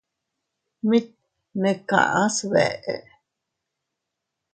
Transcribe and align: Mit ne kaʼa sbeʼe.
Mit 0.89 1.07
ne 1.61 1.71
kaʼa 1.89 2.21
sbeʼe. 2.37 2.93